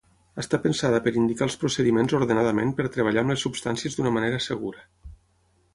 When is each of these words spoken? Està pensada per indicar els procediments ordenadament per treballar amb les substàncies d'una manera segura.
Està 0.43 0.59
pensada 0.61 1.01
per 1.07 1.13
indicar 1.23 1.45
els 1.49 1.57
procediments 1.65 2.15
ordenadament 2.21 2.73
per 2.81 2.89
treballar 2.97 3.25
amb 3.25 3.35
les 3.35 3.45
substàncies 3.49 3.99
d'una 3.99 4.17
manera 4.19 4.43
segura. 4.51 4.89